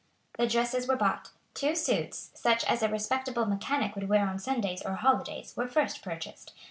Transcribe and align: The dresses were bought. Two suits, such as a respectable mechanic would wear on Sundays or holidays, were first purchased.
The 0.39 0.47
dresses 0.47 0.87
were 0.87 0.95
bought. 0.95 1.29
Two 1.53 1.75
suits, 1.75 2.31
such 2.33 2.63
as 2.65 2.81
a 2.81 2.89
respectable 2.89 3.45
mechanic 3.45 3.93
would 3.93 4.09
wear 4.09 4.27
on 4.27 4.39
Sundays 4.39 4.81
or 4.83 4.95
holidays, 4.95 5.55
were 5.55 5.67
first 5.67 6.01
purchased. 6.01 6.53